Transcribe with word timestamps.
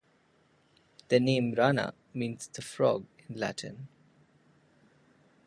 The 1.09 1.19
name 1.19 1.51
Rana 1.53 1.93
means 2.15 2.47
"the 2.47 2.63
frog" 2.63 3.05
in 3.29 3.35
Latin. 3.37 3.87